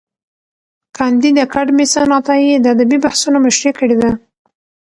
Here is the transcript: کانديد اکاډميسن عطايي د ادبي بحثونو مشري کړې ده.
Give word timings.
کانديد 0.97 1.35
اکاډميسن 1.45 2.09
عطايي 2.17 2.53
د 2.59 2.65
ادبي 2.75 2.97
بحثونو 3.05 3.37
مشري 3.47 3.71
کړې 3.79 3.95
ده. 4.01 4.11